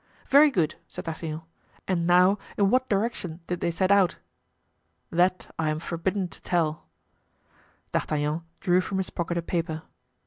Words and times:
"Very 0.25 0.49
good," 0.49 0.73
said 0.87 1.05
D'Artagnan; 1.05 1.43
"and 1.87 2.07
now 2.07 2.39
in 2.57 2.71
what 2.71 2.89
direction 2.89 3.39
did 3.45 3.59
they 3.59 3.69
set 3.69 3.91
out?" 3.91 4.17
"That 5.11 5.53
I 5.59 5.69
am 5.69 5.77
forbidden 5.77 6.27
to 6.29 6.41
tell." 6.41 6.87
D'Artagnan 7.91 8.41
drew 8.61 8.81
from 8.81 8.97
his 8.97 9.11
pocket 9.11 9.37
a 9.37 9.43
paper. 9.43 9.83